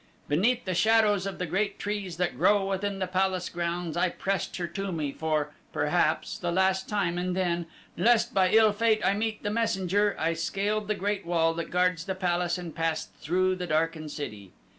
"Beneath 0.27 0.65
the 0.65 0.73
shadows 0.73 1.27
of 1.27 1.37
the 1.37 1.45
great 1.45 1.77
trees 1.77 2.17
that 2.17 2.35
grow 2.35 2.65
within 2.65 2.97
the 2.97 3.05
palace 3.05 3.49
grounds 3.49 3.95
I 3.95 4.09
pressed 4.09 4.57
her 4.57 4.65
to 4.65 4.91
me 4.91 5.11
for, 5.11 5.53
perhaps, 5.71 6.39
the 6.39 6.51
last 6.51 6.89
time 6.89 7.19
and 7.19 7.35
then, 7.35 7.67
lest 7.95 8.33
by 8.33 8.49
ill 8.49 8.73
fate 8.73 9.05
I 9.05 9.13
meet 9.13 9.43
the 9.43 9.51
messenger, 9.51 10.15
I 10.17 10.33
scaled 10.33 10.87
the 10.87 10.95
great 10.95 11.23
wall 11.23 11.53
that 11.53 11.69
guards 11.69 12.05
the 12.05 12.15
palace 12.15 12.57
and 12.57 12.73
passed 12.73 13.13
through 13.21 13.57
the 13.57 13.67
darkened 13.67 14.09
city. 14.09 14.53